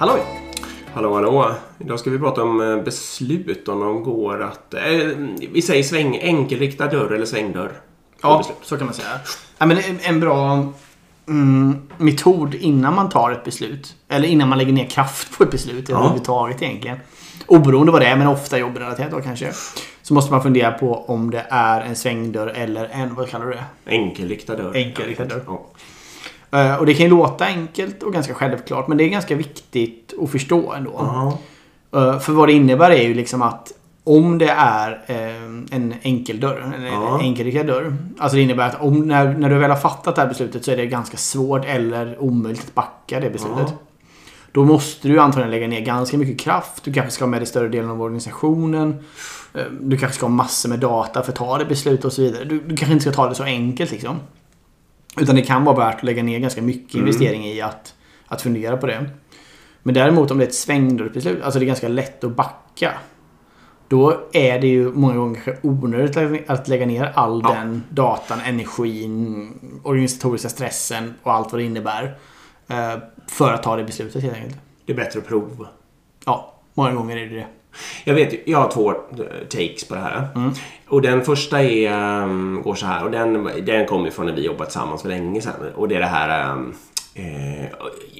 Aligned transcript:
Halloj! 0.00 0.20
Hallå, 0.94 1.14
hallå. 1.14 1.54
Idag 1.78 2.00
ska 2.00 2.10
vi 2.10 2.18
prata 2.18 2.42
om 2.42 2.60
eh, 2.60 2.76
beslut 2.84 3.68
om 3.68 3.80
de 3.80 4.02
går 4.02 4.42
att... 4.42 4.74
Eh, 4.74 4.80
vi 5.52 5.62
säger 5.62 5.82
sväng, 5.82 6.18
enkelriktad 6.22 6.86
dörr 6.86 7.12
eller 7.12 7.26
svängdörr. 7.26 7.72
Ja, 8.22 8.44
så 8.62 8.76
kan 8.76 8.86
man 8.86 8.94
säga. 8.94 9.08
Ja, 9.58 9.66
men 9.66 9.78
en, 9.78 9.98
en 10.02 10.20
bra 10.20 10.72
mm, 11.28 11.88
metod 11.98 12.54
innan 12.54 12.94
man 12.94 13.08
tar 13.08 13.30
ett 13.30 13.44
beslut. 13.44 13.94
Eller 14.08 14.28
innan 14.28 14.48
man 14.48 14.58
lägger 14.58 14.72
ner 14.72 14.86
kraft 14.86 15.38
på 15.38 15.44
ett 15.44 15.50
beslut 15.50 15.88
Ja. 15.88 15.96
överhuvudtaget 15.96 16.62
egentligen. 16.62 16.98
Oberoende 17.46 17.92
vad 17.92 18.00
det 18.00 18.06
är, 18.06 18.16
men 18.16 18.26
ofta 18.26 18.58
jobbrelaterat 18.58 19.10
då 19.10 19.20
kanske. 19.20 19.52
Så 20.02 20.14
måste 20.14 20.32
man 20.32 20.42
fundera 20.42 20.70
på 20.72 21.04
om 21.06 21.30
det 21.30 21.46
är 21.50 21.80
en 21.80 21.96
svängdörr 21.96 22.48
eller 22.48 22.88
en, 22.92 23.14
vad 23.14 23.28
kallar 23.28 23.46
du 23.46 23.52
det? 23.52 23.64
Enkelriktad 23.86 24.56
dörr. 24.56 24.76
Enkelriktad 24.76 25.24
dörr. 25.24 25.42
Ja. 25.46 25.66
Eh, 26.52 26.74
Och 26.74 26.86
det 26.86 26.94
kan 26.94 27.04
ju 27.06 27.10
låta 27.10 27.44
enkelt 27.44 28.02
och 28.02 28.12
ganska 28.12 28.34
självklart, 28.34 28.88
men 28.88 28.98
det 28.98 29.04
är 29.04 29.08
ganska 29.08 29.34
viktigt 29.36 30.14
att 30.22 30.30
förstå 30.30 30.72
ändå. 30.72 30.92
Ja. 30.96 31.38
Eh, 32.00 32.18
För 32.18 32.32
vad 32.32 32.48
det 32.48 32.52
innebär 32.52 32.90
är 32.90 33.02
ju 33.02 33.14
liksom 33.14 33.42
att 33.42 33.72
om 34.04 34.38
det 34.38 34.48
är 34.50 34.90
eh, 35.06 35.42
en 35.76 35.94
enkeldörr, 36.02 36.72
en 36.76 36.82
Ja. 36.84 37.18
enkelriktad 37.20 37.62
dörr. 37.62 37.96
Alltså 38.18 38.36
det 38.36 38.42
innebär 38.42 38.66
att 38.68 38.80
om, 38.80 39.00
när, 39.08 39.34
när 39.34 39.50
du 39.50 39.58
väl 39.58 39.70
har 39.70 39.78
fattat 39.78 40.14
det 40.16 40.20
här 40.22 40.28
beslutet 40.28 40.64
så 40.64 40.70
är 40.70 40.76
det 40.76 40.86
ganska 40.86 41.16
svårt 41.16 41.64
eller 41.64 42.16
omöjligt 42.22 42.64
att 42.68 42.74
backa 42.74 43.20
det 43.20 43.30
beslutet. 43.30 43.66
Ja. 43.66 43.72
Då 44.52 44.64
måste 44.64 45.08
du 45.08 45.18
antagligen 45.20 45.50
lägga 45.50 45.68
ner 45.68 45.80
ganska 45.80 46.18
mycket 46.18 46.40
kraft. 46.40 46.84
Du 46.84 46.92
kanske 46.92 47.10
ska 47.12 47.24
ha 47.24 47.30
med 47.30 47.40
dig 47.40 47.46
större 47.46 47.68
delen 47.68 47.90
av 47.90 48.02
organisationen. 48.02 49.04
Du 49.80 49.96
kanske 49.96 50.16
ska 50.16 50.26
ha 50.26 50.30
massor 50.30 50.68
med 50.68 50.78
data 50.78 51.22
för 51.22 51.32
att 51.32 51.36
ta 51.38 51.58
det 51.58 51.64
beslutet 51.64 52.04
och 52.04 52.12
så 52.12 52.22
vidare. 52.22 52.44
Du, 52.44 52.60
du 52.60 52.76
kanske 52.76 52.92
inte 52.92 53.02
ska 53.02 53.12
ta 53.12 53.28
det 53.28 53.34
så 53.34 53.42
enkelt 53.44 53.90
liksom. 53.90 54.16
Utan 55.20 55.34
det 55.36 55.42
kan 55.42 55.64
vara 55.64 55.76
värt 55.76 55.94
att 55.96 56.02
lägga 56.02 56.22
ner 56.22 56.38
ganska 56.38 56.62
mycket 56.62 56.94
Mm. 56.94 57.06
investering 57.06 57.46
i 57.46 57.60
att, 57.60 57.94
att 58.26 58.42
fundera 58.42 58.76
på 58.76 58.86
det. 58.86 59.10
Men 59.82 59.94
däremot 59.94 60.30
om 60.30 60.38
det 60.38 60.44
är 60.44 60.48
ett 60.48 60.54
svängdörrsbeslut, 60.54 61.42
alltså 61.42 61.58
det 61.58 61.64
är 61.64 61.66
ganska 61.66 61.88
lätt 61.88 62.24
att 62.24 62.36
backa. 62.36 62.92
Då 63.88 64.20
är 64.32 64.60
det 64.60 64.66
ju 64.66 64.92
många 64.92 65.14
gånger 65.16 65.40
kanske 65.44 65.68
onödigt 65.68 66.16
att- 66.16 66.50
att 66.60 66.68
lägga 66.68 66.86
ner 66.86 67.12
all 67.14 67.40
Ja. 67.44 67.54
den 67.54 67.82
datan, 67.90 68.40
energin, 68.40 69.52
organisatoriska 69.82 70.48
stressen 70.48 71.14
och 71.22 71.32
allt 71.32 71.52
vad 71.52 71.60
det 71.60 71.64
innebär. 71.64 72.18
eh, 72.68 72.96
För 73.28 73.52
att 73.52 73.62
ta 73.62 73.76
det 73.76 73.84
beslutet 73.84 74.22
helt 74.22 74.34
enkelt. 74.36 74.56
Det 74.86 74.92
är 74.92 74.96
bättre 74.96 75.18
att 75.20 75.26
prova. 75.26 75.66
Ja, 76.26 76.54
många 76.74 76.92
gånger 76.92 77.16
är 77.16 77.26
det 77.26 77.34
det. 77.36 77.46
Jag 78.04 78.14
vet 78.14 78.48
jag 78.48 78.58
har 78.58 78.70
två 78.70 78.90
eh, 78.90 78.96
takes 79.50 79.88
på 79.88 79.94
det 79.94 80.00
här. 80.00 80.28
Mm. 80.34 80.52
Och 80.88 81.02
den 81.02 81.24
första 81.24 81.62
är, 81.62 82.22
um, 82.22 82.62
går 82.62 82.74
så 82.74 82.86
här. 82.86 83.04
Och 83.04 83.10
den, 83.10 83.50
den 83.66 83.86
kommer 83.86 84.04
ju 84.04 84.10
från 84.10 84.26
när 84.26 84.32
vi 84.32 84.42
jobbat 84.44 84.70
tillsammans 84.70 85.02
för 85.02 85.08
länge 85.08 85.40
sedan. 85.40 85.54
Och 85.76 85.88
det 85.88 85.94
är 85.96 86.00
det 86.00 86.06
här... 86.06 86.52
Um, 86.52 86.74
eh, 87.14 87.66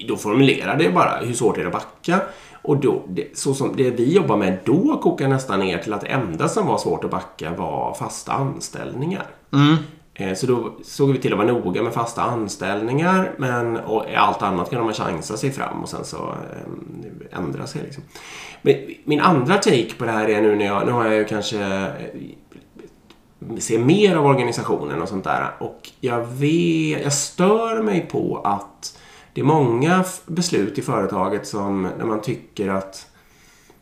då 0.07 0.17
formulerar 0.17 0.77
det 0.77 0.89
bara 0.89 1.17
hur 1.17 1.33
svårt 1.33 1.57
är 1.57 1.61
det 1.61 1.67
att 1.67 1.73
backa. 1.73 2.19
Och 2.61 2.77
då, 2.77 3.01
det, 3.07 3.37
så 3.37 3.53
som 3.53 3.75
det 3.75 3.89
vi 3.91 4.13
jobbar 4.13 4.37
med 4.37 4.57
då 4.65 4.97
kokar 4.97 5.27
nästan 5.27 5.59
ner 5.59 5.77
till 5.77 5.93
att 5.93 6.01
det 6.01 6.07
enda 6.07 6.47
som 6.47 6.67
var 6.67 6.77
svårt 6.77 7.03
att 7.03 7.11
backa 7.11 7.51
var 7.57 7.93
fasta 7.93 8.31
anställningar. 8.31 9.25
Mm. 9.53 9.75
Eh, 10.13 10.33
Så 10.35 10.47
då 10.47 10.73
såg 10.83 11.11
vi 11.11 11.17
till 11.19 11.33
att 11.33 11.39
vara 11.39 11.47
noga 11.47 11.83
med 11.83 11.93
fasta 11.93 12.21
anställningar 12.21 13.31
men 13.37 13.77
och 13.77 14.05
allt 14.15 14.41
annat 14.41 14.69
kan 14.69 14.83
man 14.83 14.93
chansa 14.93 15.37
sig 15.37 15.51
fram 15.51 15.83
och 15.83 15.89
sen 15.89 16.05
så 16.05 16.17
eh, 16.17 16.71
ändra 17.31 17.67
sig. 17.67 17.81
Liksom. 17.81 18.03
Men 18.61 18.75
min 19.03 19.19
andra 19.19 19.57
take 19.57 19.93
på 19.97 20.05
det 20.05 20.11
här 20.11 20.29
är 20.29 20.41
nu 20.41 20.55
när 20.55 20.65
jag, 20.65 20.85
nu 20.85 20.91
har 20.91 21.05
jag 21.05 21.15
ju 21.15 21.25
kanske 21.25 21.59
eh, 21.59 21.87
ser 23.59 23.79
mer 23.79 24.15
av 24.15 24.25
organisationen 24.25 25.01
och 25.01 25.09
sånt 25.09 25.23
där 25.23 25.51
och 25.59 25.89
jag 25.99 26.25
vet, 26.25 27.03
jag 27.03 27.13
stör 27.13 27.81
mig 27.81 28.07
på 28.11 28.41
att 28.43 28.99
det 29.33 29.41
är 29.41 29.45
många 29.45 30.05
beslut 30.25 30.77
i 30.77 30.81
företaget 30.81 31.47
som 31.47 31.89
när 31.97 32.05
man 32.05 32.21
tycker 32.21 32.69
att 32.69 33.07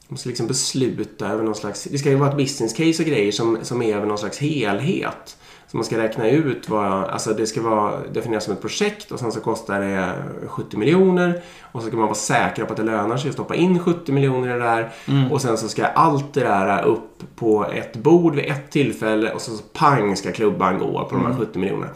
man 0.08 0.18
ska 0.18 0.30
liksom 0.30 0.48
besluta 0.48 1.28
över 1.28 1.44
någon 1.44 1.56
slags... 1.56 1.84
Det 1.84 1.98
ska 1.98 2.10
ju 2.10 2.16
vara 2.16 2.30
ett 2.30 2.38
business 2.38 2.74
case 2.74 3.04
och 3.04 3.10
grejer 3.10 3.32
som, 3.32 3.58
som 3.62 3.82
är 3.82 3.96
över 3.96 4.08
någon 4.08 4.18
slags 4.18 4.38
helhet. 4.38 5.38
Så 5.72 5.78
man 5.78 5.84
ska 5.84 5.98
räkna 5.98 6.30
ut 6.30 6.70
vad... 6.70 7.04
Alltså 7.04 7.34
det 7.34 7.48
ska 7.48 7.62
vara 7.62 7.94
definieras 8.14 8.44
som 8.44 8.54
ett 8.54 8.62
projekt 8.62 9.12
och 9.12 9.20
sen 9.20 9.32
så 9.32 9.40
kostar 9.40 9.80
det 9.80 10.14
70 10.48 10.78
miljoner. 10.78 11.42
Och 11.72 11.82
så 11.82 11.88
ska 11.88 11.98
man 11.98 12.06
vara 12.06 12.16
säker 12.16 12.66
på 12.66 12.72
att 12.72 12.78
det 12.78 12.84
lönar 12.84 13.18
sig 13.18 13.30
att 13.30 13.34
stoppa 13.34 13.56
in 13.56 13.80
70 13.80 14.12
miljoner 14.12 14.48
i 14.48 14.52
det 14.52 14.60
där. 14.60 14.90
Och 15.32 15.42
sen 15.42 15.58
så 15.58 15.70
ska 15.70 15.86
allt 15.86 16.34
det 16.34 16.44
där 16.44 16.84
upp 16.84 17.24
på 17.36 17.66
ett 17.74 17.96
bord 17.96 18.36
vid 18.36 18.46
ett 18.46 18.72
tillfälle 18.72 19.32
och 19.32 19.42
så, 19.42 19.52
så 19.52 19.64
pang 19.64 20.16
ska 20.16 20.32
klubban 20.32 20.80
gå 20.80 21.06
på 21.06 21.16
de 21.16 21.26
här 21.26 21.34
70 21.34 21.60
miljonerna. 21.60 21.92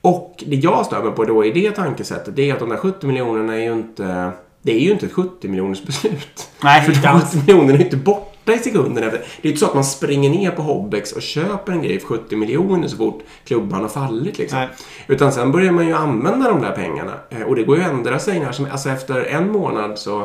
Och 0.00 0.44
det 0.46 0.56
jag 0.56 0.86
stör 0.86 1.02
mig 1.02 1.12
på 1.12 1.24
då 1.24 1.44
i 1.44 1.50
det 1.50 1.70
tankesättet 1.70 2.36
det 2.36 2.50
är 2.50 2.54
att 2.54 2.60
de 2.60 2.68
där 2.68 2.76
70 2.76 3.06
miljonerna 3.06 3.54
är 3.54 3.62
ju 3.62 3.72
inte... 3.72 4.30
Det 4.62 4.72
är 4.72 4.80
ju 4.80 4.90
inte 4.90 5.06
ett 5.06 5.12
70 5.12 5.48
miljoners 5.48 5.82
beslut. 5.82 6.48
Nej, 6.62 6.82
För 6.82 7.02
de 7.02 7.08
alls. 7.08 7.24
70 7.24 7.36
miljonerna 7.38 7.72
är 7.72 7.78
ju 7.78 7.84
inte 7.84 7.96
borta 7.96 8.33
i 8.52 8.58
sekunden 8.58 9.04
efter. 9.04 9.18
Det 9.42 9.48
är 9.48 9.50
inte 9.50 9.60
så 9.60 9.66
att 9.66 9.74
man 9.74 9.84
springer 9.84 10.30
ner 10.30 10.50
på 10.50 10.62
Hobbex 10.62 11.12
och 11.12 11.22
köper 11.22 11.72
en 11.72 11.82
grej 11.82 12.00
för 12.00 12.06
70 12.06 12.36
miljoner 12.36 12.88
så 12.88 12.96
fort 12.96 13.22
klubban 13.44 13.80
har 13.82 13.88
fallit. 13.88 14.38
Liksom. 14.38 14.58
Nej. 14.58 14.68
Utan 15.06 15.32
sen 15.32 15.52
börjar 15.52 15.72
man 15.72 15.86
ju 15.86 15.92
använda 15.92 16.48
de 16.48 16.60
där 16.62 16.70
pengarna. 16.72 17.12
Eh, 17.30 17.42
Och 17.42 17.56
det 17.56 17.62
går 17.62 17.76
ju 17.76 17.82
att 17.82 17.90
ändra 17.90 18.18
sig 18.18 18.40
när 18.40 18.52
som 18.52 18.66
Alltså 18.72 18.88
efter 18.90 19.24
en 19.24 19.52
månad 19.52 19.98
så 19.98 20.20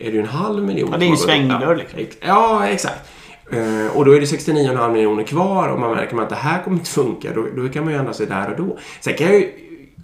är 0.00 0.04
det 0.04 0.10
ju 0.10 0.20
en 0.20 0.26
halv 0.26 0.64
miljon. 0.64 0.88
Ja, 0.92 0.98
det 0.98 1.04
är 1.06 1.10
ju 1.10 1.16
svängdörr, 1.16 1.62
Ja, 1.62 1.72
liksom. 1.74 2.00
Ja, 2.26 2.66
exakt. 2.68 3.08
Eh, 3.52 3.96
Och 3.96 4.04
då 4.04 4.12
är 4.12 4.20
det 4.20 4.26
69,5 4.26 4.92
miljoner 4.92 5.22
kvar 5.24 5.68
och 5.68 5.80
man 5.80 5.90
märker 5.90 6.22
att 6.22 6.28
det 6.28 6.34
här 6.34 6.62
kommer 6.62 6.76
inte 6.76 6.90
funka. 6.90 7.28
Då, 7.34 7.46
då 7.56 7.68
kan 7.68 7.84
man 7.84 7.92
ju 7.92 7.98
ändra 7.98 8.12
sig 8.12 8.26
där 8.26 8.50
och 8.50 8.66
då. 8.66 8.78
Sen 9.00 9.14
kan 9.14 9.26
jag 9.26 9.36
ju 9.36 9.50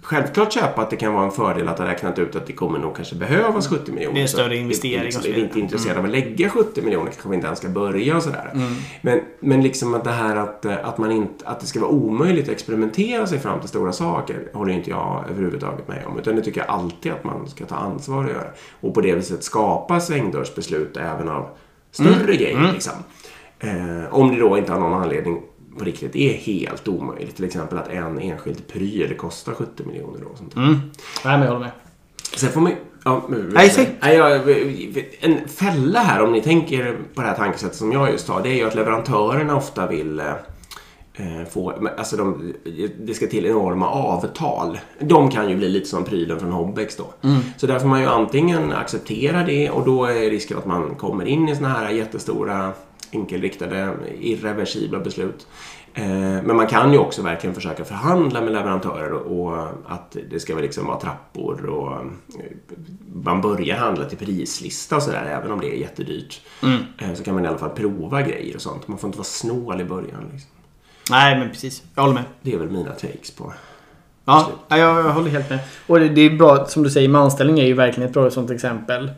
självklart 0.05 0.53
köpa 0.53 0.81
att 0.81 0.89
det 0.89 0.95
kan 0.95 1.13
vara 1.13 1.25
en 1.25 1.31
fördel 1.31 1.67
att 1.67 1.79
ha 1.79 1.85
räknat 1.87 2.19
ut 2.19 2.35
att 2.35 2.45
det 2.47 2.53
kommer 2.53 2.79
nog 2.79 2.95
kanske 2.95 3.15
behövas 3.15 3.67
70 3.67 3.91
miljoner. 3.91 4.13
Det 4.13 4.19
är 4.19 4.21
en 4.21 4.27
större 4.27 4.55
investering 4.57 5.03
liksom, 5.03 5.19
och 5.19 5.23
så 5.23 5.29
Är 5.29 5.33
vi 5.33 5.35
vidare. 5.41 5.47
inte 5.47 5.59
intresserade 5.59 5.99
av 5.99 6.05
att 6.05 6.11
lägga 6.11 6.49
70 6.49 6.81
miljoner 6.81 7.05
kanske 7.11 7.29
vi 7.29 7.35
inte 7.35 7.47
ens 7.47 7.59
ska 7.59 7.69
börja 7.69 8.15
och 8.17 8.23
sådär. 8.23 8.51
Mm. 8.53 8.73
Men, 9.01 9.19
men 9.39 9.61
liksom 9.61 9.93
att 9.93 10.03
det 10.03 10.11
här 10.11 10.35
att, 10.35 10.65
att, 10.65 10.97
man 10.97 11.11
inte, 11.11 11.47
att 11.47 11.59
det 11.59 11.65
ska 11.65 11.79
vara 11.79 11.91
omöjligt 11.91 12.43
att 12.45 12.51
experimentera 12.53 13.27
sig 13.27 13.39
fram 13.39 13.59
till 13.59 13.69
stora 13.69 13.91
saker 13.91 14.49
håller 14.53 14.73
inte 14.73 14.89
jag 14.89 15.25
överhuvudtaget 15.29 15.87
med 15.87 16.05
om. 16.05 16.19
Utan 16.19 16.35
det 16.35 16.41
tycker 16.41 16.61
jag 16.61 16.69
alltid 16.69 17.11
att 17.11 17.23
man 17.23 17.47
ska 17.47 17.65
ta 17.65 17.75
ansvar 17.75 18.23
och 18.23 18.29
göra. 18.29 18.47
Och 18.81 18.93
på 18.93 19.01
det 19.01 19.15
viset 19.15 19.43
skapa 19.43 19.99
svängdörrsbeslut 19.99 20.97
även 20.97 21.29
av 21.29 21.47
större 21.91 22.13
Mm. 22.13 22.25
grejer. 22.37 22.71
Liksom. 22.73 22.93
Eh, 23.59 24.13
om 24.13 24.29
det 24.35 24.39
då 24.39 24.57
inte 24.57 24.73
av 24.73 24.79
någon 24.79 24.93
anledning 25.01 25.41
på 25.79 25.85
riktigt 25.85 26.15
är 26.15 26.33
helt 26.33 26.87
omöjligt. 26.87 27.35
Till 27.35 27.45
exempel 27.45 27.77
att 27.77 27.87
en 27.87 28.19
enskild 28.19 28.67
pryl 28.67 29.17
kostar 29.17 29.53
70 29.53 29.83
miljoner. 29.83 30.19
Då, 30.19 30.27
och 30.27 30.37
sånt. 30.37 30.55
Mm. 30.55 30.73
Nej, 31.25 31.37
men 31.37 31.41
jag 31.41 31.47
håller 31.47 31.59
med. 31.59 31.71
Sen 32.35 32.49
får 32.51 32.61
man 32.61 32.71
ju- 32.71 32.77
ja, 33.03 33.25
Nej, 33.29 33.69
säg. 33.69 33.89
Nej, 34.01 34.15
jag, 34.15 34.41
En 35.19 35.47
fälla 35.47 35.99
här, 35.99 36.21
om 36.23 36.31
ni 36.31 36.41
tänker 36.41 36.97
på 37.15 37.21
det 37.21 37.27
här 37.27 37.35
tankesättet 37.35 37.75
som 37.75 37.91
jag 37.91 38.11
just 38.11 38.29
har, 38.29 38.43
det 38.43 38.49
är 38.49 38.53
ju 38.55 38.67
att 38.67 38.75
leverantörerna 38.75 39.55
ofta 39.55 39.87
vill 39.87 40.19
eh, 40.19 41.45
få, 41.49 41.73
men 41.79 41.93
alltså 41.97 42.17
de, 42.17 42.53
det 42.99 43.13
ska 43.13 43.27
till 43.27 43.45
enorma 43.45 43.89
avtal. 43.89 44.79
De 44.99 45.29
kan 45.31 45.49
ju 45.49 45.55
bli 45.55 45.69
lite 45.69 45.85
som 45.87 46.03
prylen 46.03 46.39
från 46.39 46.51
Hobbex 46.51 46.95
då. 46.95 47.13
Så 47.57 47.67
där 47.67 47.79
får 47.79 47.87
man 47.87 48.01
ju 48.01 48.07
antingen 48.07 48.71
acceptera 48.73 49.43
det 49.43 49.69
och 49.69 49.85
då 49.85 50.05
är 50.05 50.29
risken 50.29 50.57
att 50.57 50.65
man 50.65 50.95
kommer 50.95 51.25
in 51.25 51.49
i 51.49 51.55
såna 51.55 51.69
här 51.69 51.89
jättestora 51.89 52.71
enkelriktade, 53.15 53.93
irreversibla 54.21 54.99
beslut. 54.99 55.47
Eh, 55.93 56.07
Men 56.43 56.55
man 56.55 56.67
kan 56.67 56.91
ju 56.93 56.97
också 56.97 57.21
verkligen 57.21 57.55
försöka 57.55 57.85
förhandla 57.85 58.41
med 58.41 58.53
leverantörer 58.53 59.11
och 59.11 59.67
att 59.87 60.17
det 60.29 60.39
ska 60.39 60.55
liksom 60.55 60.85
vara 60.87 60.99
trappor 60.99 61.65
och 61.65 61.93
eh, 61.95 62.05
man 63.23 63.41
börjar 63.41 63.77
handla 63.77 64.05
till 64.05 64.17
prislista 64.17 64.95
och 64.95 65.03
sådär 65.03 65.25
även 65.25 65.51
om 65.51 65.59
det 65.59 65.75
är 65.75 65.79
jättedyrt. 65.79 66.41
Eh, 67.01 67.13
Så 67.13 67.23
kan 67.23 67.33
man 67.35 67.45
i 67.45 67.47
alla 67.47 67.57
fall 67.57 67.69
prova 67.69 68.21
grejer 68.21 68.55
och 68.55 68.61
sånt. 68.61 68.87
Man 68.87 68.97
får 68.97 69.07
inte 69.07 69.17
vara 69.17 69.25
snål 69.25 69.81
i 69.81 69.85
början. 69.85 70.29
Liksom. 70.31 70.49
Nej, 71.11 71.39
men 71.39 71.49
precis. 71.49 71.83
Jag 71.95 72.01
håller 72.01 72.13
med. 72.15 72.23
Det 72.41 72.53
är 72.53 72.57
väl 72.57 72.71
mina 72.71 72.91
takes 72.91 73.31
på. 73.31 73.53
Ja, 74.25 74.51
ja, 74.67 74.77
jag, 74.77 74.97
jag 74.97 75.13
håller 75.13 75.29
helt 75.29 75.49
med. 75.49 75.59
Och 75.87 75.99
det, 75.99 76.09
det 76.09 76.21
är 76.21 76.29
bra, 76.29 76.65
som 76.65 76.83
du 76.83 76.89
säger, 76.89 77.09
med 77.09 77.21
anställning 77.21 77.59
är 77.59 77.65
ju 77.65 77.73
verkligen 77.73 78.09
ett 78.09 78.13
bra 78.13 78.29
sånt 78.31 78.51
exempel. 78.51 79.11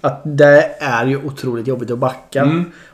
Att 0.00 0.22
det 0.24 0.74
är 0.80 1.06
ju 1.06 1.16
otroligt 1.24 1.66
jobbigt 1.66 1.90
att 1.90 1.98
backa. 1.98 2.44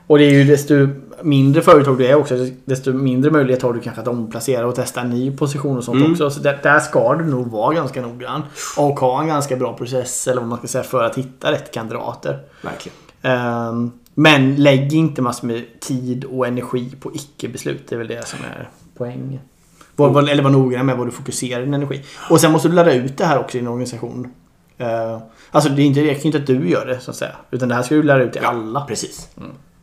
Och 0.07 0.19
det 0.19 0.25
är 0.25 0.31
ju 0.31 0.45
desto 0.45 0.89
mindre 1.23 1.63
företag 1.63 1.99
du 1.99 2.07
är 2.07 2.15
också, 2.15 2.35
desto 2.65 2.93
mindre 2.93 3.31
möjlighet 3.31 3.63
har 3.63 3.73
du 3.73 3.81
kanske 3.81 4.03
att 4.03 4.09
omplacera 4.09 4.67
och 4.67 4.75
testa 4.75 5.01
en 5.01 5.11
ny 5.11 5.37
position 5.37 5.79
och 5.79 5.85
sånt 5.85 6.11
också. 6.11 6.31
Så 6.31 6.41
där, 6.41 6.61
där 6.63 6.79
ska 6.79 7.15
du 7.15 7.25
nog 7.25 7.51
vara 7.51 7.75
ganska 7.75 8.03
noggrann. 8.03 8.43
Och 8.77 9.01
ha 9.01 9.21
en 9.21 9.29
ganska 9.29 9.57
bra 9.57 9.73
process, 9.73 10.29
eller 10.29 10.41
vad 10.41 10.49
man 10.49 10.59
ska 10.59 10.67
säga, 10.67 10.85
för 10.85 11.05
att 11.05 11.19
hitta 11.19 11.53
rätt 11.53 11.75
kandidater. 11.75 12.39
Verkligen. 12.63 12.99
Ehm, 13.23 13.91
men 14.15 14.57
lägg 14.57 14.93
inte 14.93 15.23
massor 15.23 15.47
med 15.47 15.65
tid 15.81 16.25
och 16.25 16.47
energi 16.47 16.95
på 17.01 17.15
icke-beslut. 17.15 17.83
Det 17.89 17.95
är 17.95 17.99
väl 17.99 18.09
det 18.09 18.29
som 18.29 18.39
är 18.57 18.69
poängen. 18.97 19.41
Var, 20.09 20.29
eller 20.29 20.43
var 20.43 20.51
noggrann 20.51 20.87
med 20.87 20.97
vad 20.97 21.07
du 21.07 21.11
fokuserar 21.11 21.61
din 21.61 21.75
energi. 21.75 22.03
Och 22.31 22.41
sen 22.41 22.53
måste 22.53 22.69
du 22.69 22.75
ladda 22.75 22.95
ut 22.95 23.19
det 23.19 23.25
här 23.25 23.39
också 23.39 23.57
i 23.57 23.61
din 23.61 23.69
organisation. 23.69 24.29
Uh, 24.81 25.23
alltså 25.51 25.71
det 25.71 25.83
är 25.83 25.85
inte, 25.85 26.01
det 26.01 26.11
räcker 26.11 26.27
inte 26.27 26.39
att 26.39 26.47
du 26.47 26.71
gör 26.71 26.87
det 26.87 27.01
så 27.01 27.11
att 27.11 27.17
säga. 27.17 27.37
Utan 27.51 27.69
det 27.69 27.75
här 27.75 27.83
ska 27.83 27.95
du 27.95 28.03
lära 28.03 28.23
ut 28.23 28.33
till 28.33 28.45
alla. 28.45 28.81
Precis. 28.81 29.29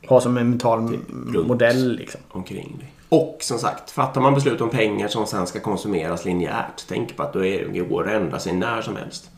Ha 0.08 0.22
som 0.22 0.38
en 0.38 0.50
mental 0.50 0.98
runt. 1.34 1.48
modell 1.48 1.96
liksom. 1.96 2.22
Omkring 2.32 2.76
dig. 2.80 2.94
Och 3.10 3.38
som 3.42 3.60
sagt, 3.60 3.92
fattar 3.92 4.22
man 4.22 4.34
beslut 4.34 4.62
om 4.62 4.70
pengar 4.70 5.08
som 5.08 5.26
sen 5.26 5.48
ska 5.48 5.60
konsumeras 5.60 6.26
linjärt. 6.26 6.84
Tänk 6.88 7.18
på 7.18 7.24
att 7.24 7.34
då 7.34 7.46
är, 7.46 7.68
det 7.74 7.80
går 7.80 8.08
att 8.08 8.14
ändra 8.14 8.40
sig 8.40 8.54
när 8.54 8.82
som 8.82 8.96
helst. 8.96 9.30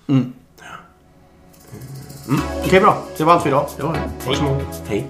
Okej, 2.65 2.79
bra. 2.79 2.97
Det 3.17 3.23
var 3.23 3.33
allt 3.33 3.41
för 3.41 3.49
idag. 3.49 3.67
Det 3.77 3.83
var 3.83 3.93
det. 3.93 4.27
Varsågod. 4.27 4.65
Hej. 4.87 5.07